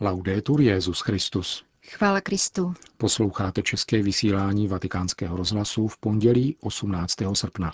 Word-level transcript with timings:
Laudetur 0.00 0.60
Jezus 0.60 1.00
Christus. 1.00 1.64
Chvála 1.86 2.20
Kristu. 2.20 2.74
Posloucháte 2.96 3.62
české 3.62 4.02
vysílání 4.02 4.68
Vatikánského 4.68 5.36
rozhlasu 5.36 5.88
v 5.88 5.98
pondělí 5.98 6.56
18. 6.60 7.14
srpna. 7.32 7.72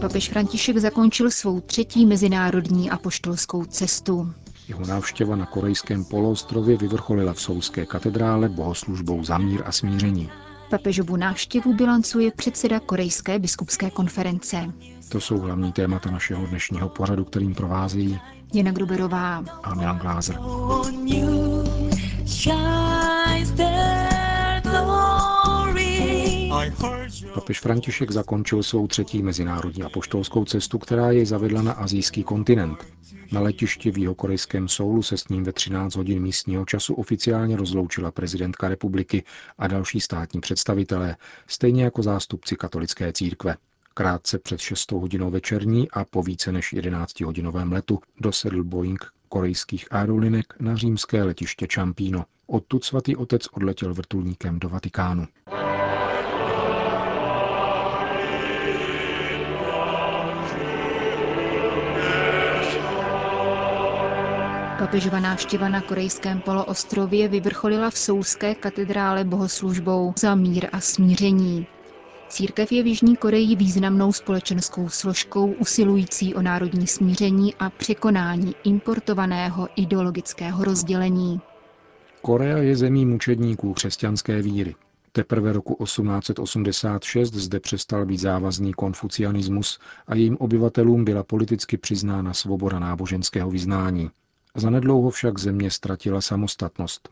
Papež 0.00 0.28
František 0.28 0.78
zakončil 0.78 1.30
svou 1.30 1.60
třetí 1.60 2.06
mezinárodní 2.06 2.90
apoštolskou 2.90 3.64
cestu. 3.64 4.32
Jeho 4.68 4.86
návštěva 4.86 5.36
na 5.36 5.46
korejském 5.46 6.04
poloostrově 6.04 6.76
vyvrcholila 6.76 7.32
v 7.32 7.40
Soulské 7.40 7.86
katedrále 7.86 8.48
bohoslužbou 8.48 9.24
za 9.24 9.38
mír 9.38 9.62
a 9.64 9.72
smíření. 9.72 10.30
Papežovu 10.72 11.16
návštěvu 11.16 11.74
bilancuje 11.74 12.30
předseda 12.36 12.80
Korejské 12.80 13.38
biskupské 13.38 13.90
konference. 13.90 14.72
To 15.08 15.20
jsou 15.20 15.38
hlavní 15.38 15.72
témata 15.72 16.10
našeho 16.10 16.46
dnešního 16.46 16.88
pořadu, 16.88 17.24
kterým 17.24 17.54
provázejí 17.54 18.18
Jana 18.54 18.70
Gruberová 18.72 19.44
a 19.62 19.74
Milan 19.74 19.98
Glázer. 19.98 20.36
Papež 27.34 27.60
František 27.60 28.10
zakončil 28.10 28.62
svou 28.62 28.86
třetí 28.86 29.22
mezinárodní 29.22 29.82
apoštolskou 29.82 30.44
cestu, 30.44 30.78
která 30.78 31.10
jej 31.10 31.26
zavedla 31.26 31.62
na 31.62 31.72
azijský 31.72 32.24
kontinent. 32.24 32.86
Na 33.32 33.40
letišti 33.40 33.90
v 33.90 33.98
jihokorejském 33.98 34.68
Soulu 34.68 35.02
se 35.02 35.16
s 35.16 35.28
ním 35.28 35.44
ve 35.44 35.52
13 35.52 35.96
hodin 35.96 36.22
místního 36.22 36.64
času 36.64 36.94
oficiálně 36.94 37.56
rozloučila 37.56 38.10
prezidentka 38.10 38.68
republiky 38.68 39.24
a 39.58 39.66
další 39.66 40.00
státní 40.00 40.40
představitelé, 40.40 41.16
stejně 41.46 41.84
jako 41.84 42.02
zástupci 42.02 42.56
katolické 42.56 43.12
církve. 43.12 43.56
Krátce 43.94 44.38
před 44.38 44.60
6 44.60 44.92
hodinou 44.92 45.30
večerní 45.30 45.90
a 45.90 46.04
po 46.04 46.22
více 46.22 46.52
než 46.52 46.72
11 46.72 47.20
hodinovém 47.20 47.72
letu 47.72 47.98
dosedl 48.20 48.64
Boeing 48.64 49.04
korejských 49.28 49.92
aerolinek 49.92 50.54
na 50.60 50.76
římské 50.76 51.22
letiště 51.22 51.66
Čampíno. 51.66 52.24
Odtud 52.46 52.84
svatý 52.84 53.16
otec 53.16 53.46
odletěl 53.52 53.94
vrtulníkem 53.94 54.58
do 54.58 54.68
Vatikánu. 54.68 55.26
Papežova 64.82 65.20
návštěva 65.20 65.68
na 65.68 65.80
korejském 65.80 66.40
poloostrově 66.40 67.28
vyvrcholila 67.28 67.90
v 67.90 67.98
Soulské 67.98 68.54
katedrále 68.54 69.24
bohoslužbou 69.24 70.12
za 70.18 70.34
mír 70.34 70.68
a 70.72 70.80
smíření. 70.80 71.66
Církev 72.28 72.72
je 72.72 72.82
v 72.82 72.86
Jižní 72.86 73.16
Koreji 73.16 73.56
významnou 73.56 74.12
společenskou 74.12 74.88
složkou 74.88 75.52
usilující 75.52 76.34
o 76.34 76.42
národní 76.42 76.86
smíření 76.86 77.54
a 77.54 77.70
překonání 77.70 78.54
importovaného 78.64 79.68
ideologického 79.76 80.64
rozdělení. 80.64 81.40
Korea 82.22 82.58
je 82.58 82.76
zemí 82.76 83.06
mučedníků 83.06 83.72
křesťanské 83.72 84.42
víry. 84.42 84.74
Teprve 85.12 85.52
roku 85.52 85.84
1886 85.84 87.34
zde 87.34 87.60
přestal 87.60 88.06
být 88.06 88.18
závazný 88.20 88.72
konfucianismus 88.72 89.78
a 90.06 90.14
jejím 90.14 90.36
obyvatelům 90.40 91.04
byla 91.04 91.22
politicky 91.22 91.76
přiznána 91.76 92.32
svoboda 92.34 92.78
náboženského 92.78 93.50
vyznání. 93.50 94.10
Zanedlouho 94.56 95.10
však 95.10 95.38
země 95.38 95.70
ztratila 95.70 96.20
samostatnost. 96.20 97.08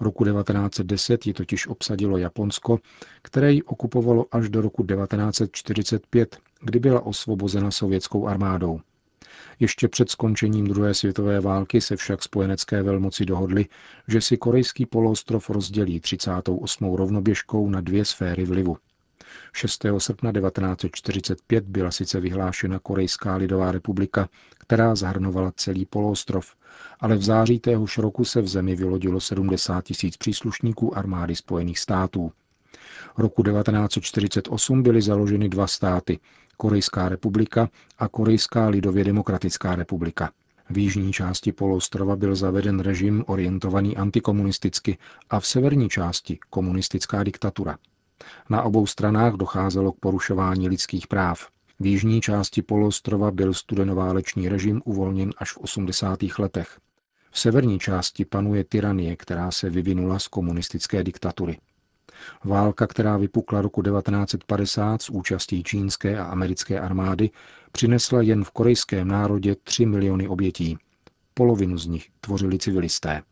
Roku 0.00 0.24
1910 0.24 1.26
ji 1.26 1.32
totiž 1.32 1.66
obsadilo 1.66 2.18
Japonsko, 2.18 2.78
které 3.22 3.52
ji 3.52 3.62
okupovalo 3.62 4.26
až 4.32 4.48
do 4.48 4.60
roku 4.60 4.86
1945, 4.86 6.38
kdy 6.60 6.78
byla 6.78 7.06
osvobozena 7.06 7.70
sovětskou 7.70 8.26
armádou. 8.26 8.80
Ještě 9.60 9.88
před 9.88 10.10
skončením 10.10 10.66
druhé 10.66 10.94
světové 10.94 11.40
války 11.40 11.80
se 11.80 11.96
však 11.96 12.22
spojenecké 12.22 12.82
velmoci 12.82 13.24
dohodly, 13.24 13.66
že 14.08 14.20
si 14.20 14.36
korejský 14.36 14.86
poloostrov 14.86 15.50
rozdělí 15.50 16.00
38. 16.00 16.94
rovnoběžkou 16.94 17.70
na 17.70 17.80
dvě 17.80 18.04
sféry 18.04 18.44
vlivu. 18.44 18.76
6. 19.52 19.84
srpna 19.98 20.32
1945 20.32 21.64
byla 21.64 21.90
sice 21.90 22.20
vyhlášena 22.20 22.78
Korejská 22.78 23.36
lidová 23.36 23.72
republika, 23.72 24.28
která 24.58 24.94
zahrnovala 24.94 25.52
celý 25.56 25.86
poloostrov, 25.86 26.54
ale 27.00 27.16
v 27.16 27.22
září 27.22 27.60
téhož 27.60 27.98
roku 27.98 28.24
se 28.24 28.42
v 28.42 28.48
zemi 28.48 28.76
vylodilo 28.76 29.20
70 29.20 29.84
tisíc 29.84 30.16
příslušníků 30.16 30.98
armády 30.98 31.36
Spojených 31.36 31.78
států. 31.78 32.32
Roku 33.18 33.42
1948 33.42 34.82
byly 34.82 35.02
založeny 35.02 35.48
dva 35.48 35.66
státy, 35.66 36.18
Korejská 36.56 37.08
republika 37.08 37.68
a 37.98 38.08
Korejská 38.08 38.68
lidově 38.68 39.04
demokratická 39.04 39.76
republika. 39.76 40.30
V 40.70 40.78
jižní 40.78 41.12
části 41.12 41.52
poloostrova 41.52 42.16
byl 42.16 42.34
zaveden 42.34 42.80
režim 42.80 43.24
orientovaný 43.26 43.96
antikomunisticky 43.96 44.98
a 45.30 45.40
v 45.40 45.46
severní 45.46 45.88
části 45.88 46.38
komunistická 46.50 47.24
diktatura. 47.24 47.78
Na 48.50 48.62
obou 48.62 48.86
stranách 48.86 49.32
docházelo 49.32 49.92
k 49.92 50.00
porušování 50.00 50.68
lidských 50.68 51.06
práv. 51.06 51.48
V 51.80 51.86
jižní 51.86 52.20
části 52.20 52.62
poloostrova 52.62 53.30
byl 53.30 53.54
studenováleční 53.54 54.48
režim 54.48 54.82
uvolněn 54.84 55.30
až 55.38 55.52
v 55.52 55.58
80. 55.58 56.18
letech. 56.38 56.78
V 57.30 57.38
severní 57.40 57.78
části 57.78 58.24
panuje 58.24 58.64
tyranie, 58.64 59.16
která 59.16 59.50
se 59.50 59.70
vyvinula 59.70 60.18
z 60.18 60.28
komunistické 60.28 61.04
diktatury. 61.04 61.58
Válka, 62.44 62.86
která 62.86 63.16
vypukla 63.16 63.62
roku 63.62 63.82
1950 63.82 65.02
s 65.02 65.10
účastí 65.10 65.62
čínské 65.62 66.18
a 66.18 66.24
americké 66.24 66.80
armády, 66.80 67.30
přinesla 67.72 68.22
jen 68.22 68.44
v 68.44 68.50
korejském 68.50 69.08
národě 69.08 69.56
3 69.64 69.86
miliony 69.86 70.28
obětí. 70.28 70.78
Polovinu 71.34 71.78
z 71.78 71.86
nich 71.86 72.08
tvořili 72.20 72.58
civilisté. 72.58 73.22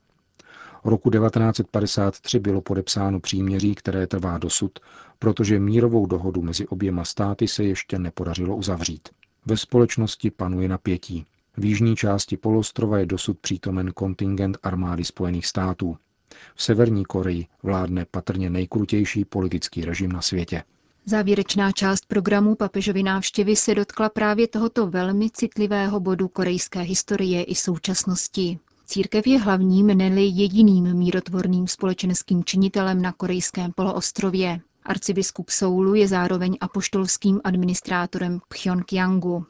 Roku 0.85 1.11
1953 1.11 2.39
bylo 2.39 2.61
podepsáno 2.61 3.21
příměří, 3.21 3.75
které 3.75 4.07
trvá 4.07 4.39
dosud, 4.39 4.79
protože 5.19 5.59
mírovou 5.59 6.07
dohodu 6.07 6.43
mezi 6.43 6.67
oběma 6.69 7.05
státy 7.05 7.49
se 7.49 7.65
ještě 7.65 7.99
nepodařilo 7.99 8.57
uzavřít. 8.57 9.09
Ve 9.47 9.57
společnosti 9.57 10.31
panuje 10.31 10.69
napětí. 10.69 11.27
V 11.57 11.65
jižní 11.65 11.97
části 11.97 12.37
polostrova 12.37 12.99
je 12.99 13.07
dosud 13.07 13.39
přítomen 13.39 13.93
kontingent 13.93 14.59
armády 14.63 15.05
Spojených 15.05 15.47
států. 15.47 15.97
V 16.55 16.63
Severní 16.63 17.05
Koreji 17.05 17.47
vládne 17.63 18.07
patrně 18.11 18.51
nejkrutější 18.51 19.25
politický 19.25 19.85
režim 19.85 20.13
na 20.13 20.23
světě. 20.23 20.63
Závěrečná 21.07 21.73
část 21.73 22.07
programu 22.07 22.55
papežovy 22.55 23.03
návštěvy 23.03 23.57
se 23.57 23.75
dotkla 23.75 24.09
právě 24.09 24.49
tohoto 24.49 24.87
velmi 24.87 25.31
citlivého 25.31 26.01
bodu 26.01 26.29
korejské 26.29 26.81
historie 26.81 27.45
i 27.45 27.55
současnosti. 27.55 28.59
Církev 28.93 29.27
je 29.27 29.39
hlavním, 29.39 29.87
neli 29.87 30.25
jediným 30.25 30.95
mírotvorným 30.95 31.69
společenským 31.69 32.45
činitelem 32.45 33.03
na 33.03 33.13
korejském 33.13 33.73
poloostrově. 33.73 34.61
Arcibiskup 34.85 35.51
Soulu 35.51 35.95
je 35.95 36.09
zároveň 36.09 36.57
apoštolským 36.61 37.41
administrátorem 37.45 38.41
Pchjongjangu. 38.49 39.47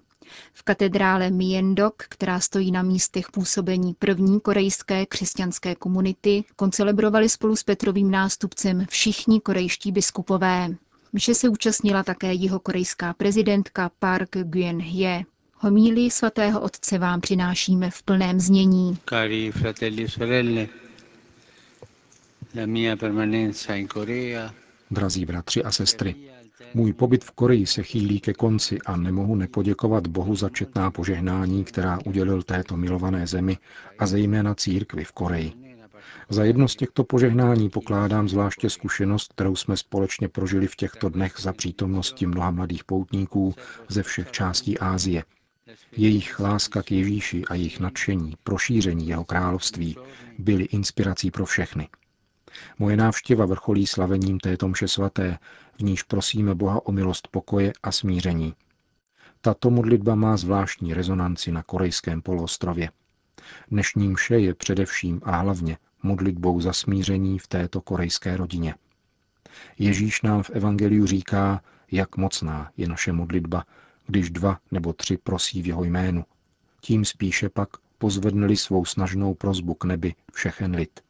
V 0.53 0.63
katedrále 0.63 1.31
Miendok, 1.31 1.95
která 2.09 2.41
stojí 2.41 2.71
na 2.73 2.83
místech 2.83 3.31
působení 3.31 3.95
první 3.95 4.41
korejské 4.41 5.07
křesťanské 5.07 5.75
komunity, 5.75 6.45
koncelebrovali 6.57 7.29
spolu 7.29 7.57
s 7.57 7.63
Petrovým 7.63 8.11
nástupcem 8.11 8.87
všichni 8.91 9.41
korejští 9.41 9.93
biskupové. 9.93 10.69
Mše 11.13 11.35
se 11.35 11.49
účastnila 11.49 12.03
také 12.03 12.35
jeho 12.35 12.61
korejská 12.61 13.15
prezidentka 13.15 13.91
Park 13.99 14.37
Geun-hye. 14.37 15.25
Homílii 15.65 16.11
svatého 16.11 16.61
otce 16.61 16.99
vám 16.99 17.21
přinášíme 17.21 17.91
v 17.91 18.03
plném 18.03 18.41
znění. 18.41 18.99
Cari 19.09 19.53
fratelli 19.53 20.09
sorelle, 20.09 20.67
la 22.61 22.67
mia 22.67 22.97
permanenza 22.97 23.75
in 23.75 23.89
Corea 23.89 24.55
Drazí 24.91 25.25
bratři 25.27 25.63
a 25.65 25.73
sestry, 25.73 26.15
můj 26.75 26.93
pobyt 26.93 27.25
v 27.25 27.31
Koreji 27.31 27.67
se 27.67 27.83
chýlí 27.83 28.21
ke 28.21 28.33
konci 28.33 28.79
a 28.87 28.97
nemohu 28.97 29.37
nepoděkovat 29.37 30.07
Bohu 30.07 30.37
za 30.37 30.49
četná 30.49 30.91
požehnání, 30.91 31.65
která 31.65 31.99
udělil 32.07 32.43
této 32.43 32.77
milované 32.77 33.27
zemi 33.27 33.59
a 33.99 34.07
zejména 34.07 34.55
církvi 34.55 35.05
v 35.05 35.13
Koreji. 35.13 35.53
Za 36.29 36.45
jedno 36.45 36.69
z 36.69 36.77
těchto 36.77 37.05
požehnání 37.05 37.71
pokládám 37.71 38.29
zvláště 38.29 38.71
zkušenost, 38.71 39.33
kterou 39.33 39.57
jsme 39.57 39.77
společně 39.77 40.29
prožili 40.29 40.67
v 40.67 40.77
těchto 40.77 41.09
dnech 41.09 41.35
za 41.39 41.53
přítomnosti 41.53 42.27
mnoha 42.27 42.51
mladých 42.51 42.85
poutníků 42.85 43.55
ze 43.89 44.03
všech 44.03 44.31
částí 44.31 44.79
Ázie. 44.79 45.23
Jejich 45.93 46.41
láska 46.41 46.83
k 46.83 46.91
Ježíši 46.91 47.45
a 47.45 47.55
jejich 47.55 47.81
nadšení, 47.81 48.35
prošíření 48.45 49.09
jeho 49.09 49.25
království 49.25 49.97
byly 50.39 50.65
inspirací 50.65 51.31
pro 51.31 51.47
všechny. 51.47 51.89
Moje 52.79 52.97
návštěva 52.97 53.47
vrcholí 53.47 53.87
slavením 53.87 54.41
této 54.41 54.69
mše 54.69 54.89
svaté, 54.89 55.39
v 55.79 55.83
níž 55.83 56.03
prosíme 56.03 56.55
Boha 56.55 56.87
o 56.87 56.93
milost 56.93 57.29
pokoje 57.29 57.73
a 57.83 57.93
smíření. 57.93 58.55
Tato 59.41 59.71
modlitba 59.71 60.15
má 60.15 60.37
zvláštní 60.37 60.95
rezonanci 60.95 61.53
na 61.53 61.63
korejském 61.63 62.23
poloostrově. 62.23 62.91
Dnešní 63.71 64.09
mše 64.09 64.39
je 64.39 64.55
především 64.55 65.21
a 65.25 65.37
hlavně 65.37 65.79
modlitbou 66.03 66.61
za 66.61 66.73
smíření 66.73 67.39
v 67.39 67.47
této 67.47 67.81
korejské 67.81 68.37
rodině. 68.37 68.75
Ježíš 69.79 70.23
nám 70.23 70.43
v 70.43 70.51
Evangeliu 70.51 71.07
říká, 71.07 71.63
jak 71.91 72.17
mocná 72.17 72.71
je 72.77 72.89
naše 72.89 73.13
modlitba, 73.13 73.65
když 74.07 74.31
dva 74.31 74.59
nebo 74.71 74.93
tři 74.93 75.17
prosí 75.17 75.63
v 75.63 75.67
jeho 75.67 75.85
jménu. 75.85 76.25
Tím 76.81 77.05
spíše 77.05 77.49
pak 77.49 77.69
pozvednili 77.99 78.57
svou 78.57 78.85
snažnou 78.85 79.35
prozbu 79.35 79.75
k 79.75 79.85
nebi 79.85 80.15
všechen 80.33 80.75
lid. 80.75 81.01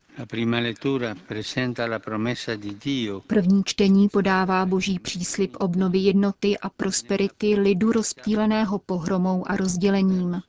První 3.26 3.64
čtení 3.64 4.08
podává 4.08 4.66
boží 4.66 4.98
příslip 4.98 5.56
obnovy 5.60 5.98
jednoty 5.98 6.58
a 6.58 6.68
prosperity 6.68 7.54
lidu 7.54 7.92
rozptýleného 7.92 8.78
pohromou 8.78 9.50
a 9.50 9.56
rozdělením. 9.56 10.42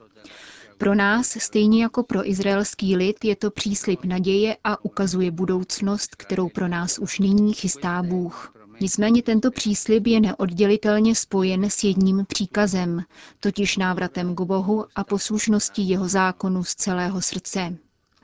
Pro 0.78 0.94
nás, 0.94 1.36
stejně 1.40 1.82
jako 1.82 2.02
pro 2.02 2.28
izraelský 2.28 2.96
lid, 2.96 3.24
je 3.24 3.36
to 3.36 3.50
příslip 3.50 4.04
naděje 4.04 4.56
a 4.64 4.84
ukazuje 4.84 5.30
budoucnost, 5.30 6.16
kterou 6.16 6.48
pro 6.48 6.68
nás 6.68 6.98
už 6.98 7.18
nyní 7.18 7.52
chystá 7.52 8.02
Bůh. 8.02 8.53
Nicméně 8.80 9.22
tento 9.22 9.50
příslib 9.50 10.06
je 10.06 10.20
neoddělitelně 10.20 11.14
spojen 11.14 11.64
s 11.64 11.84
jedním 11.84 12.24
příkazem, 12.28 13.02
totiž 13.40 13.76
návratem 13.76 14.34
k 14.34 14.40
Bohu 14.40 14.84
a 14.94 15.04
poslušností 15.04 15.88
jeho 15.88 16.08
zákonu 16.08 16.64
z 16.64 16.74
celého 16.74 17.22
srdce. 17.22 17.76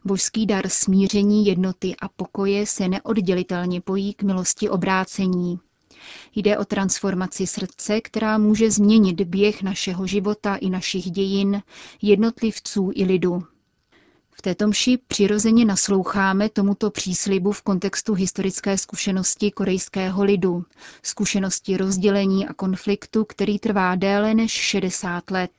Božský 0.05 0.47
dar 0.47 0.69
smíření, 0.69 1.47
jednoty 1.47 1.94
a 2.02 2.08
pokoje 2.08 2.67
se 2.67 2.88
neoddělitelně 2.88 3.81
pojí 3.81 4.14
k 4.14 4.23
milosti 4.23 4.69
obrácení. 4.69 5.61
Jde 6.35 6.58
o 6.58 6.64
transformaci 6.64 7.46
srdce, 7.46 8.00
která 8.00 8.38
může 8.38 8.70
změnit 8.70 9.20
běh 9.20 9.62
našeho 9.62 10.06
života 10.06 10.56
i 10.56 10.70
našich 10.70 11.11
dějin, 11.11 11.62
jednotlivců 12.03 12.91
i 12.94 13.05
lidu. 13.05 13.43
V 14.32 14.43
této 14.43 14.67
mši 14.69 14.99
přirozeně 15.09 15.65
nasloucháme 15.65 16.49
tomuto 16.49 16.91
příslibu 16.91 17.53
v 17.53 17.62
kontextu 17.62 18.15
historické 18.15 18.79
zkušenosti 18.79 19.50
korejského 19.50 20.25
lidu, 20.25 20.65
zkušenosti 21.03 21.77
rozdělení 21.77 22.49
a 22.49 22.55
konfliktu, 22.55 23.25
který 23.25 23.59
trvá 23.59 23.94
déle 23.94 24.35
než 24.35 24.53
60 24.53 25.31
let. 25.31 25.50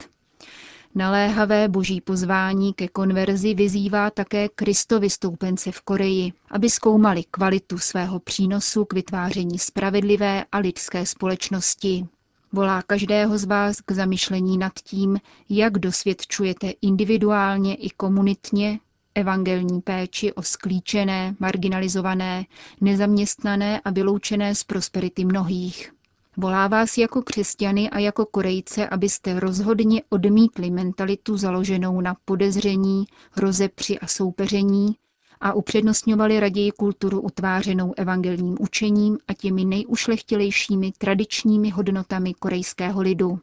Naléhavé 0.96 1.68
boží 1.68 2.02
pozvání 2.02 2.74
ke 2.74 2.88
konverzi 2.88 3.54
vyzývá 3.54 4.10
také 4.10 4.50
Kristovi 4.50 5.10
stoupence 5.10 5.72
v 5.72 5.82
Koreji, 5.82 6.34
aby 6.52 6.70
zkoumali 6.70 7.24
kvalitu 7.32 7.78
svého 7.78 8.20
přínosu 8.20 8.86
k 8.86 8.94
vytváření 8.94 9.60
spravedlivé 9.60 10.46
a 10.52 10.58
lidské 10.58 11.06
společnosti. 11.06 12.08
Volá 12.54 12.82
každého 12.82 13.38
z 13.38 13.44
vás 13.44 13.82
k 13.82 13.92
zamyšlení 13.92 14.58
nad 14.58 14.74
tím, 14.84 15.20
jak 15.50 15.80
dosvědčujete 15.80 16.74
individuálně 16.82 17.76
i 17.76 17.90
komunitně 17.90 18.80
evangelní 19.16 19.82
péči 19.82 20.34
o 20.34 20.44
sklíčené, 20.44 21.36
marginalizované, 21.40 22.46
nezaměstnané 22.82 23.82
a 23.82 23.92
vyloučené 23.92 24.56
z 24.56 24.64
prosperity 24.64 25.26
mnohých. 25.26 25.94
Volá 26.38 26.68
vás 26.68 26.98
jako 26.98 27.22
křesťany 27.22 27.90
a 27.90 28.00
jako 28.00 28.26
Korejce, 28.26 28.90
abyste 28.90 29.40
rozhodně 29.40 30.02
odmítli 30.10 30.72
mentalitu 30.72 31.38
založenou 31.38 32.02
na 32.02 32.16
podezření, 32.26 33.06
rozepři 33.38 34.00
a 34.00 34.08
soupeření 34.08 34.96
a 35.42 35.54
upřednostňovali 35.54 36.40
raději 36.40 36.72
kulturu 36.72 37.22
utvářenou 37.22 37.94
evangelním 37.98 38.58
učením 38.60 39.18
a 39.28 39.34
těmi 39.34 39.66
nejušlechtilejšími 39.66 40.92
tradičními 40.98 41.70
hodnotami 41.70 42.34
korejského 42.34 43.02
lidu. 43.02 43.40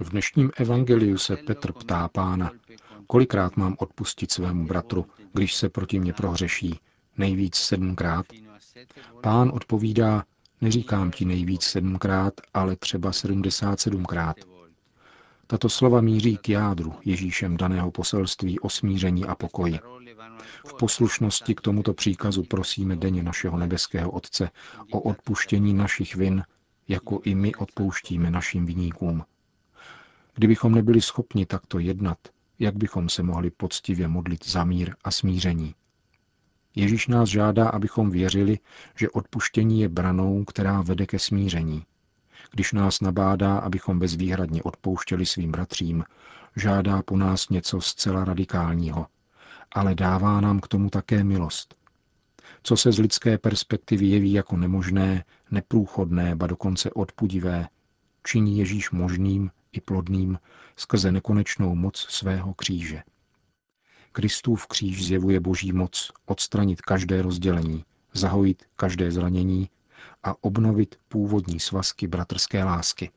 V 0.00 0.10
dnešním 0.10 0.50
evangeliu 0.56 1.18
se 1.18 1.36
Petr 1.36 1.72
ptá 1.72 2.08
pána, 2.08 2.50
kolikrát 3.06 3.56
mám 3.56 3.76
odpustit 3.78 4.32
svému 4.32 4.66
bratru, 4.66 5.06
když 5.32 5.54
se 5.54 5.68
proti 5.68 6.00
mě 6.00 6.12
prohřeší, 6.12 6.78
nejvíc 7.18 7.54
sedmkrát? 7.54 8.26
Pán 9.20 9.50
odpovídá, 9.54 10.24
neříkám 10.60 11.10
ti 11.10 11.24
nejvíc 11.24 11.62
sedmkrát, 11.62 12.34
ale 12.54 12.76
třeba 12.76 13.12
sedmdesát 13.12 13.80
sedmkrát. 13.80 14.36
Tato 15.50 15.68
slova 15.68 16.00
míří 16.00 16.36
k 16.36 16.48
jádru 16.48 16.94
Ježíšem 17.04 17.56
daného 17.56 17.90
poselství 17.90 18.60
o 18.60 18.68
smíření 18.68 19.24
a 19.24 19.34
pokoji. 19.34 19.78
V 20.66 20.74
poslušnosti 20.78 21.54
k 21.54 21.60
tomuto 21.60 21.94
příkazu 21.94 22.42
prosíme 22.42 22.96
denně 22.96 23.22
našeho 23.22 23.58
nebeského 23.58 24.10
Otce 24.10 24.50
o 24.92 25.00
odpuštění 25.00 25.74
našich 25.74 26.16
vin, 26.16 26.44
jako 26.88 27.20
i 27.24 27.34
my 27.34 27.54
odpouštíme 27.54 28.30
našim 28.30 28.66
viníkům. 28.66 29.24
Kdybychom 30.34 30.74
nebyli 30.74 31.00
schopni 31.00 31.46
takto 31.46 31.78
jednat, 31.78 32.18
jak 32.58 32.76
bychom 32.76 33.08
se 33.08 33.22
mohli 33.22 33.50
poctivě 33.50 34.08
modlit 34.08 34.48
za 34.48 34.64
mír 34.64 34.94
a 35.04 35.10
smíření? 35.10 35.74
Ježíš 36.74 37.06
nás 37.06 37.28
žádá, 37.28 37.68
abychom 37.68 38.10
věřili, 38.10 38.58
že 38.96 39.10
odpuštění 39.10 39.80
je 39.80 39.88
branou, 39.88 40.44
která 40.44 40.82
vede 40.82 41.06
ke 41.06 41.18
smíření. 41.18 41.84
Když 42.50 42.72
nás 42.72 43.00
nabádá, 43.00 43.58
abychom 43.58 43.98
bezvýhradně 43.98 44.62
odpouštěli 44.62 45.26
svým 45.26 45.52
bratřím, 45.52 46.04
žádá 46.56 47.02
po 47.02 47.16
nás 47.16 47.48
něco 47.48 47.80
zcela 47.80 48.24
radikálního, 48.24 49.06
ale 49.72 49.94
dává 49.94 50.40
nám 50.40 50.60
k 50.60 50.68
tomu 50.68 50.90
také 50.90 51.24
milost. 51.24 51.74
Co 52.62 52.76
se 52.76 52.92
z 52.92 52.98
lidské 52.98 53.38
perspektivy 53.38 54.06
jeví 54.06 54.32
jako 54.32 54.56
nemožné, 54.56 55.24
neprůchodné, 55.50 56.36
ba 56.36 56.46
dokonce 56.46 56.90
odpudivé, 56.90 57.68
činí 58.26 58.58
Ježíš 58.58 58.90
možným 58.90 59.50
i 59.72 59.80
plodným 59.80 60.38
skrze 60.76 61.12
nekonečnou 61.12 61.74
moc 61.74 61.96
svého 61.96 62.54
kříže. 62.54 63.02
Kristův 64.12 64.66
kříž 64.66 65.06
zjevuje 65.06 65.40
boží 65.40 65.72
moc 65.72 66.12
odstranit 66.26 66.80
každé 66.80 67.22
rozdělení, 67.22 67.84
zahojit 68.12 68.64
každé 68.76 69.10
zranění 69.10 69.70
a 70.22 70.34
obnovit 70.44 70.94
původní 71.08 71.60
svazky 71.60 72.06
bratrské 72.06 72.64
lásky. 72.64 73.10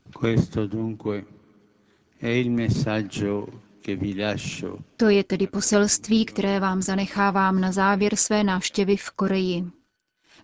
To 4.98 5.10
je 5.10 5.24
tedy 5.24 5.48
poselství, 5.48 6.26
které 6.26 6.60
vám 6.60 6.82
zanechávám 6.82 7.62
na 7.62 7.72
závěr 7.72 8.16
své 8.16 8.44
návštěvy 8.44 8.98
v 8.98 9.10
Koreji. 9.10 9.66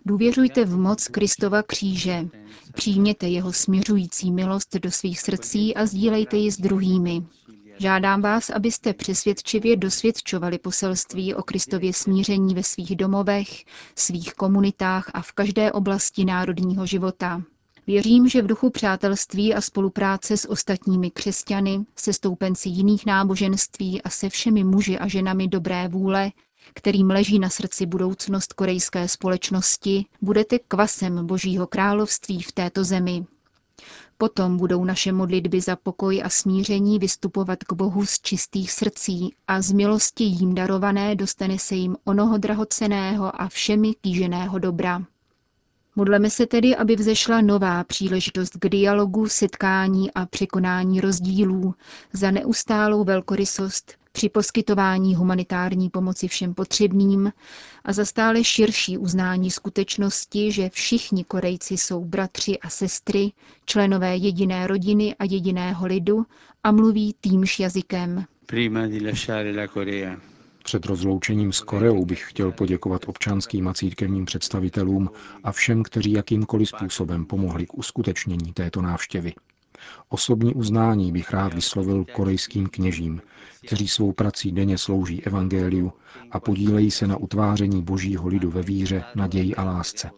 Důvěřujte 0.06 0.64
v 0.64 0.76
moc 0.76 1.08
Kristova 1.08 1.62
kříže, 1.62 2.28
přijměte 2.72 3.28
jeho 3.28 3.52
směřující 3.52 4.32
milost 4.32 4.76
do 4.76 4.90
svých 4.90 5.20
srdcí 5.20 5.74
a 5.74 5.86
sdílejte 5.86 6.36
ji 6.36 6.52
s 6.52 6.56
druhými. 6.60 7.22
Žádám 7.80 8.22
vás, 8.22 8.50
abyste 8.50 8.94
přesvědčivě 8.94 9.76
dosvědčovali 9.76 10.58
poselství 10.58 11.34
o 11.34 11.42
Kristově 11.42 11.92
smíření 11.92 12.54
ve 12.54 12.62
svých 12.62 12.96
domovech, 12.96 13.64
svých 13.96 14.34
komunitách 14.34 15.10
a 15.14 15.22
v 15.22 15.32
každé 15.32 15.72
oblasti 15.72 16.24
národního 16.24 16.86
života. 16.86 17.42
Věřím, 17.86 18.28
že 18.28 18.42
v 18.42 18.46
duchu 18.46 18.70
přátelství 18.70 19.54
a 19.54 19.60
spolupráce 19.60 20.36
s 20.36 20.50
ostatními 20.50 21.10
křesťany, 21.10 21.84
se 21.96 22.12
stoupenci 22.12 22.68
jiných 22.68 23.06
náboženství 23.06 24.02
a 24.02 24.10
se 24.10 24.28
všemi 24.28 24.64
muži 24.64 24.98
a 24.98 25.08
ženami 25.08 25.48
dobré 25.48 25.88
vůle, 25.88 26.32
kterým 26.74 27.10
leží 27.10 27.38
na 27.38 27.48
srdci 27.48 27.86
budoucnost 27.86 28.52
korejské 28.52 29.08
společnosti, 29.08 30.06
budete 30.20 30.58
kvasem 30.58 31.26
Božího 31.26 31.66
království 31.66 32.42
v 32.42 32.52
této 32.52 32.84
zemi. 32.84 33.24
Potom 34.20 34.56
budou 34.56 34.84
naše 34.84 35.12
modlitby 35.12 35.60
za 35.60 35.76
pokoj 35.76 36.22
a 36.24 36.28
smíření 36.28 36.98
vystupovat 36.98 37.64
k 37.64 37.72
Bohu 37.72 38.06
z 38.06 38.20
čistých 38.20 38.72
srdcí 38.72 39.34
a 39.48 39.62
z 39.62 39.72
milosti 39.72 40.24
jím 40.24 40.54
darované 40.54 41.14
dostane 41.16 41.58
se 41.58 41.74
jim 41.74 41.96
onoho 42.04 42.38
drahoceného 42.38 43.42
a 43.42 43.48
všemi 43.48 43.94
kýženého 43.94 44.58
dobra. 44.58 45.02
Modleme 45.96 46.30
se 46.30 46.46
tedy, 46.46 46.76
aby 46.76 46.96
vzešla 46.96 47.40
nová 47.40 47.84
příležitost 47.84 48.56
k 48.56 48.68
dialogu, 48.68 49.28
setkání 49.28 50.10
a 50.12 50.26
překonání 50.26 51.00
rozdílů, 51.00 51.74
za 52.12 52.30
neustálou 52.30 53.04
velkorysost, 53.04 53.92
při 54.12 54.28
poskytování 54.28 55.14
humanitární 55.14 55.90
pomoci 55.90 56.28
všem 56.28 56.54
potřebným 56.54 57.32
a 57.84 57.92
za 57.92 58.04
stále 58.04 58.44
širší 58.44 58.98
uznání 58.98 59.50
skutečnosti, 59.50 60.52
že 60.52 60.68
všichni 60.68 61.24
Korejci 61.24 61.76
jsou 61.76 62.04
bratři 62.04 62.58
a 62.58 62.70
sestry, 62.70 63.32
členové 63.66 64.16
jediné 64.16 64.66
rodiny 64.66 65.14
a 65.18 65.24
jediného 65.24 65.86
lidu 65.86 66.26
a 66.64 66.72
mluví 66.72 67.14
týmž 67.20 67.60
jazykem. 67.60 68.24
Před 70.64 70.86
rozloučením 70.86 71.52
s 71.52 71.60
Koreou 71.60 72.04
bych 72.04 72.30
chtěl 72.30 72.52
poděkovat 72.52 73.02
občanským 73.06 73.68
a 73.68 73.74
církevním 73.74 74.24
představitelům 74.24 75.10
a 75.44 75.52
všem, 75.52 75.82
kteří 75.82 76.12
jakýmkoliv 76.12 76.68
způsobem 76.68 77.24
pomohli 77.24 77.66
k 77.66 77.78
uskutečnění 77.78 78.52
této 78.52 78.82
návštěvy. 78.82 79.32
Osobní 80.08 80.54
uznání 80.54 81.12
bych 81.12 81.30
rád 81.30 81.54
vyslovil 81.54 82.04
korejským 82.04 82.66
kněžím, 82.66 83.22
kteří 83.66 83.88
svou 83.88 84.12
prací 84.12 84.52
denně 84.52 84.78
slouží 84.78 85.24
evangeliu 85.24 85.92
a 86.30 86.40
podílejí 86.40 86.90
se 86.90 87.06
na 87.06 87.16
utváření 87.16 87.82
božího 87.82 88.28
lidu 88.28 88.50
ve 88.50 88.62
víře, 88.62 89.04
naději 89.14 89.54
a 89.54 89.64
lásce. 89.64 90.10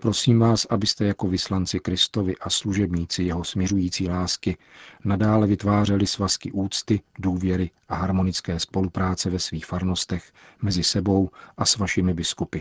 Prosím 0.00 0.38
vás, 0.38 0.66
abyste 0.70 1.04
jako 1.04 1.28
vyslanci 1.28 1.80
Kristovi 1.80 2.36
a 2.36 2.50
služebníci 2.50 3.22
jeho 3.22 3.44
směřující 3.44 4.08
lásky 4.08 4.56
nadále 5.04 5.46
vytvářeli 5.46 6.06
svazky 6.06 6.52
úcty, 6.52 7.00
důvěry 7.18 7.70
a 7.88 7.94
harmonické 7.94 8.60
spolupráce 8.60 9.30
ve 9.30 9.38
svých 9.38 9.66
farnostech 9.66 10.32
mezi 10.62 10.84
sebou 10.84 11.30
a 11.56 11.64
s 11.64 11.76
vašimi 11.76 12.14
biskupy. 12.14 12.58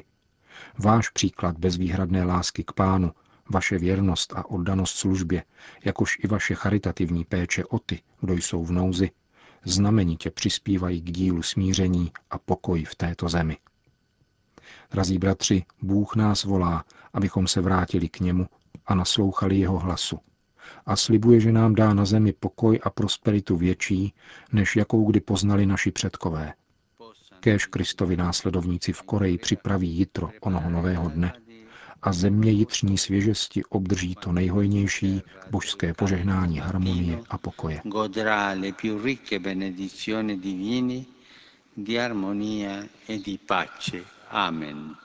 Váš 0.77 1.09
příklad 1.09 1.57
bezvýhradné 1.57 2.23
lásky 2.23 2.63
k 2.63 2.71
pánu, 2.71 3.11
vaše 3.49 3.77
věrnost 3.77 4.33
a 4.35 4.49
oddanost 4.49 4.95
službě, 4.95 5.43
jakož 5.85 6.17
i 6.23 6.27
vaše 6.27 6.55
charitativní 6.55 7.25
péče 7.25 7.65
o 7.65 7.79
ty, 7.79 8.01
kdo 8.21 8.33
jsou 8.33 8.65
v 8.65 8.71
nouzi, 8.71 9.11
znamenitě 9.65 10.31
přispívají 10.31 11.01
k 11.01 11.11
dílu 11.11 11.43
smíření 11.43 12.11
a 12.29 12.39
pokoji 12.39 12.85
v 12.85 12.95
této 12.95 13.29
zemi. 13.29 13.57
Drazí 14.91 15.17
bratři, 15.17 15.63
Bůh 15.81 16.15
nás 16.15 16.43
volá, 16.43 16.83
abychom 17.13 17.47
se 17.47 17.61
vrátili 17.61 18.09
k 18.09 18.19
němu 18.19 18.47
a 18.85 18.95
naslouchali 18.95 19.59
jeho 19.59 19.79
hlasu. 19.79 20.19
A 20.85 20.95
slibuje, 20.95 21.39
že 21.39 21.51
nám 21.51 21.75
dá 21.75 21.93
na 21.93 22.05
zemi 22.05 22.33
pokoj 22.33 22.79
a 22.83 22.89
prosperitu 22.89 23.57
větší, 23.57 24.13
než 24.51 24.75
jakou 24.75 25.11
kdy 25.11 25.19
poznali 25.19 25.65
naši 25.65 25.91
předkové. 25.91 26.53
Kéž 27.39 27.65
Kristovi 27.65 28.17
následovníci 28.17 28.93
v 28.93 29.01
Koreji 29.01 29.37
připraví 29.37 29.89
jitro 29.89 30.29
onoho 30.41 30.69
nového 30.69 31.09
dne 31.09 31.33
a 32.01 32.13
země 32.13 32.51
jitřní 32.51 32.97
svěžesti 32.97 33.63
obdrží 33.65 34.15
to 34.15 34.31
nejhojnější 34.31 35.21
božské 35.51 35.93
požehnání 35.93 36.59
harmonie 36.59 37.19
a 37.29 37.37
pokoje. 37.37 37.81
di 41.77 41.99
armonia 41.99 42.83
e 43.07 43.17
di 43.17 43.37
pace. 43.37 44.03
Amen. 44.31 44.95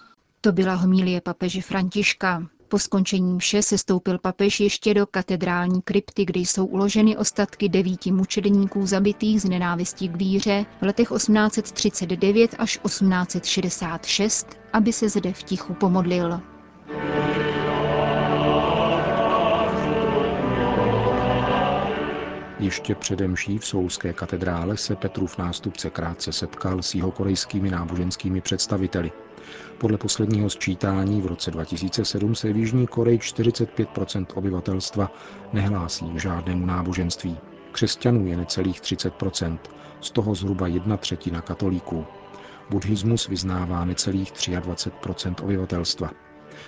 To 0.40 0.52
byla 0.52 0.74
homilie 0.74 1.20
papeže 1.20 1.62
Františka. 1.62 2.46
Po 2.68 2.78
skončení 2.78 3.34
mše 3.34 3.62
se 3.62 3.78
stoupil 3.78 4.18
papež 4.18 4.60
ještě 4.60 4.94
do 4.94 5.06
katedrální 5.06 5.82
krypty, 5.82 6.24
kde 6.24 6.40
jsou 6.40 6.66
uloženy 6.66 7.16
ostatky 7.16 7.68
devíti 7.68 8.12
mučedníků 8.12 8.86
zabitých 8.86 9.40
z 9.40 9.44
nenávistí 9.44 10.08
k 10.08 10.16
víře 10.16 10.66
v 10.80 10.82
letech 10.84 11.08
1839 11.16 12.54
až 12.58 12.78
1866, 12.86 14.46
aby 14.72 14.92
se 14.92 15.08
zde 15.08 15.32
v 15.32 15.42
tichu 15.42 15.74
pomodlil. 15.74 16.40
Ještě 22.64 22.94
přede 22.94 23.28
mší 23.28 23.59
v 23.59 23.66
Soulské 23.66 24.12
katedrále 24.12 24.76
se 24.76 24.97
Petrův 24.97 25.38
nástupce 25.38 25.90
krátce 25.90 26.33
setkal 26.33 26.83
s 26.83 26.94
jeho 26.94 27.11
korejskými 27.11 27.71
náboženskými 27.71 28.40
představiteli. 28.40 29.12
Podle 29.78 29.99
posledního 29.99 30.50
sčítání 30.50 31.23
v 31.23 31.26
roce 31.26 31.50
2007 31.50 32.35
se 32.35 32.52
v 32.52 32.56
Jižní 32.56 32.87
Koreji 32.87 33.18
45% 33.18 34.26
obyvatelstva 34.35 35.12
nehlásí 35.52 36.04
k 36.11 36.21
žádnému 36.21 36.66
náboženství. 36.66 37.38
Křesťanů 37.73 38.26
je 38.26 38.37
necelých 38.37 38.80
30% 38.80 39.59
z 40.00 40.11
toho 40.11 40.35
zhruba 40.35 40.66
jedna 40.66 40.97
třetina 40.97 41.40
katolíků. 41.40 42.06
Buddhismus 42.71 43.28
vyznává 43.28 43.85
necelých 43.85 44.33
23% 44.33 45.35
obyvatelstva. 45.44 46.11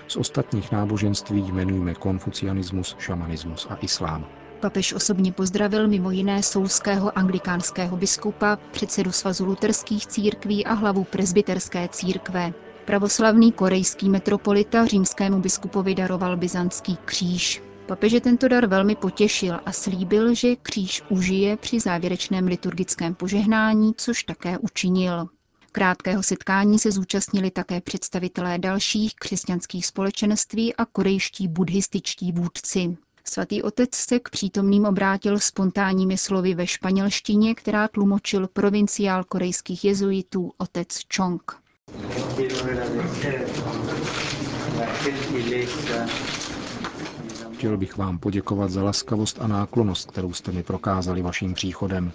Z 0.08 0.16
ostatních 0.16 0.72
náboženství 0.72 1.48
jmenujeme 1.48 1.94
konfucianismus, 1.94 2.96
šamanismus 2.98 3.66
a 3.70 3.74
islám. 3.80 4.45
Papež 4.60 4.92
osobně 4.92 5.32
pozdravil 5.32 5.88
mimo 5.88 6.10
jiné 6.10 6.42
soulského 6.42 7.18
anglikánského 7.18 7.96
biskupa, 7.96 8.58
předsedu 8.70 9.12
svazu 9.12 9.44
luterských 9.44 10.06
církví 10.06 10.66
a 10.66 10.72
hlavu 10.72 11.04
prezbiterské 11.04 11.88
církve. 11.88 12.52
Pravoslavný 12.84 13.52
korejský 13.52 14.08
metropolita 14.08 14.86
římskému 14.86 15.40
biskupovi 15.40 15.94
daroval 15.94 16.36
byzantský 16.36 16.98
kříž. 17.04 17.62
Papeže 17.86 18.20
tento 18.20 18.48
dar 18.48 18.66
velmi 18.66 18.96
potěšil 18.96 19.60
a 19.66 19.72
slíbil, 19.72 20.34
že 20.34 20.56
kříž 20.56 21.02
užije 21.08 21.56
při 21.56 21.80
závěrečném 21.80 22.46
liturgickém 22.46 23.14
požehnání, 23.14 23.92
což 23.96 24.24
také 24.24 24.58
učinil. 24.58 25.28
Krátkého 25.72 26.22
setkání 26.22 26.78
se 26.78 26.90
zúčastnili 26.92 27.50
také 27.50 27.80
představitelé 27.80 28.58
dalších 28.58 29.14
křesťanských 29.14 29.86
společenství 29.86 30.74
a 30.74 30.84
korejští 30.84 31.48
buddhističtí 31.48 32.32
vůdci. 32.32 32.96
Svatý 33.28 33.62
otec 33.62 33.94
se 33.94 34.18
k 34.18 34.30
přítomným 34.30 34.84
obrátil 34.84 35.38
spontánními 35.38 36.18
slovy 36.18 36.54
ve 36.54 36.66
španělštině, 36.66 37.54
která 37.54 37.88
tlumočil 37.88 38.48
provinciál 38.48 39.24
korejských 39.24 39.84
jezuitů 39.84 40.52
otec 40.58 40.88
Chong. 41.16 41.42
Chtěl 47.52 47.76
bych 47.76 47.96
vám 47.96 48.18
poděkovat 48.18 48.70
za 48.70 48.82
laskavost 48.82 49.38
a 49.40 49.46
náklonost, 49.46 50.10
kterou 50.10 50.32
jste 50.32 50.52
mi 50.52 50.62
prokázali 50.62 51.22
vaším 51.22 51.54
příchodem. 51.54 52.12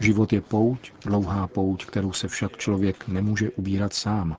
Život 0.00 0.32
je 0.32 0.40
pouť, 0.40 0.92
dlouhá 1.04 1.46
pouť, 1.46 1.86
kterou 1.86 2.12
se 2.12 2.28
však 2.28 2.56
člověk 2.56 3.08
nemůže 3.08 3.50
ubírat 3.50 3.94
sám. 3.94 4.36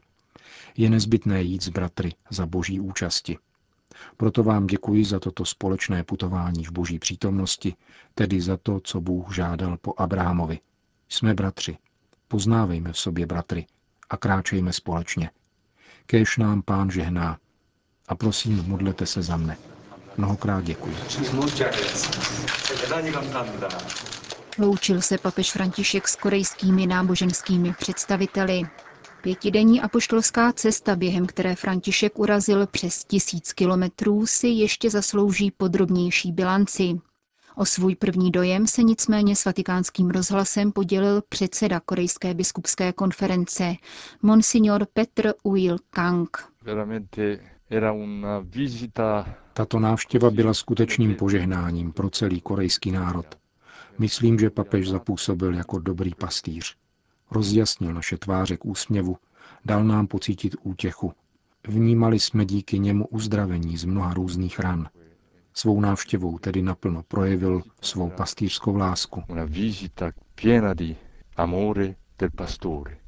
Je 0.77 0.89
nezbytné 0.89 1.41
jít 1.41 1.63
s 1.63 1.69
bratry 1.69 2.13
za 2.29 2.45
boží 2.45 2.79
účasti. 2.79 3.37
Proto 4.17 4.43
vám 4.43 4.67
děkuji 4.67 5.05
za 5.05 5.19
toto 5.19 5.45
společné 5.45 6.03
putování 6.03 6.65
v 6.65 6.71
boží 6.71 6.99
přítomnosti, 6.99 7.75
tedy 8.15 8.41
za 8.41 8.57
to, 8.57 8.79
co 8.83 9.01
Bůh 9.01 9.35
žádal 9.35 9.77
po 9.77 9.93
Abrahamovi. 9.97 10.59
Jsme 11.09 11.33
bratři. 11.33 11.77
Poznávejme 12.27 12.93
v 12.93 12.97
sobě 12.97 13.25
bratry 13.25 13.65
a 14.09 14.17
kráčejme 14.17 14.73
společně. 14.73 15.29
Kéž 16.05 16.37
nám 16.37 16.61
pán 16.61 16.89
žehná. 16.91 17.37
A 18.07 18.15
prosím, 18.15 18.63
modlete 18.67 19.05
se 19.05 19.21
za 19.21 19.37
mne. 19.37 19.57
Mnohokrát 20.17 20.63
děkuji. 20.63 20.95
Loučil 24.59 25.01
se 25.01 25.17
papež 25.17 25.51
František 25.51 26.07
s 26.07 26.15
korejskými 26.15 26.87
náboženskými 26.87 27.73
představiteli. 27.73 28.61
Pětidenní 29.25 29.81
apoštolská 29.81 30.53
cesta, 30.53 30.95
během 30.95 31.25
které 31.25 31.55
František 31.55 32.19
urazil 32.19 32.67
přes 32.67 33.03
tisíc 33.03 33.53
kilometrů, 33.53 34.25
si 34.27 34.47
ještě 34.47 34.89
zaslouží 34.89 35.51
podrobnější 35.51 36.31
bilanci. 36.31 36.99
O 37.55 37.65
svůj 37.65 37.95
první 37.95 38.31
dojem 38.31 38.67
se 38.67 38.83
nicméně 38.83 39.35
s 39.35 39.45
vatikánským 39.45 40.09
rozhlasem 40.09 40.71
podělil 40.71 41.21
předseda 41.29 41.79
Korejské 41.79 42.33
biskupské 42.33 42.93
konference, 42.93 43.73
monsignor 44.21 44.87
Petr 44.93 45.33
Uil 45.43 45.77
Kang. 45.89 46.37
Tato 49.53 49.79
návštěva 49.79 50.31
byla 50.31 50.53
skutečným 50.53 51.15
požehnáním 51.15 51.91
pro 51.91 52.09
celý 52.09 52.41
korejský 52.41 52.91
národ. 52.91 53.25
Myslím, 53.99 54.39
že 54.39 54.49
papež 54.49 54.89
zapůsobil 54.89 55.53
jako 55.53 55.79
dobrý 55.79 56.15
pastýř. 56.15 56.75
Rozjasnil 57.31 57.93
naše 57.93 58.17
tváře 58.17 58.57
k 58.57 58.65
úsměvu, 58.65 59.17
dal 59.65 59.83
nám 59.83 60.07
pocítit 60.07 60.55
útěchu. 60.63 61.13
Vnímali 61.67 62.19
jsme 62.19 62.45
díky 62.45 62.79
němu 62.79 63.07
uzdravení 63.07 63.77
z 63.77 63.85
mnoha 63.85 64.13
různých 64.13 64.59
ran. 64.59 64.89
Svou 65.53 65.81
návštěvou 65.81 66.39
tedy 66.39 66.61
naplno 66.61 67.03
projevil 67.03 67.61
svou 67.81 68.09
pastýřskou 68.09 68.75
lásku. 68.75 69.23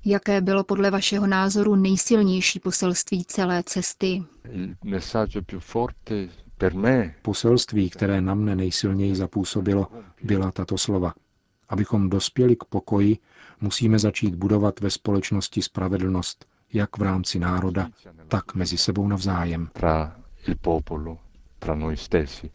Jaké 0.06 0.42
bylo 0.42 0.64
podle 0.64 0.92
vašeho 0.92 1.28
názoru 1.28 1.76
nejsilnější 1.76 2.60
poselství 2.60 3.26
celé 3.26 3.64
cesty? 3.64 4.24
Poselství, 7.22 7.90
které 7.90 8.22
na 8.22 8.34
mne 8.36 8.56
nejsilněji 8.56 9.16
zapůsobilo, 9.16 9.88
byla 10.24 10.52
tato 10.52 10.78
slova. 10.78 11.14
Abychom 11.70 12.10
dospěli 12.10 12.56
k 12.56 12.64
pokoji, 12.64 13.18
musíme 13.62 14.00
začít 14.00 14.36
budovat 14.36 14.80
ve 14.80 14.90
společnosti 14.90 15.62
spravedlnost, 15.62 16.46
jak 16.74 16.98
v 16.98 17.02
rámci 17.02 17.40
národa, 17.40 17.90
tak 18.28 18.56
mezi 18.56 18.78
sebou 18.78 19.08
navzájem. 19.08 19.70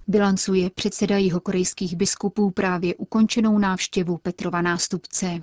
Bilancuje 0.09 0.71
předseda 0.71 1.17
jihokorejských 1.17 1.97
biskupů 1.97 2.51
právě 2.51 2.95
ukončenou 2.95 3.59
návštěvu 3.59 4.19
Petrova 4.19 4.63
nástupce. 4.63 5.43